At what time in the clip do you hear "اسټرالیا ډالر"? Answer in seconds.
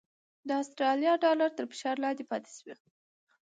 0.61-1.49